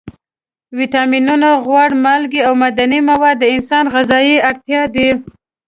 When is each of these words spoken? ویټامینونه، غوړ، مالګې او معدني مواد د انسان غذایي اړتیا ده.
ویټامینونه، 0.77 1.49
غوړ، 1.65 1.89
مالګې 2.03 2.41
او 2.47 2.53
معدني 2.61 2.99
مواد 3.09 3.35
د 3.39 3.43
انسان 3.55 3.85
غذایي 3.95 4.37
اړتیا 4.49 4.81
ده. 4.95 5.09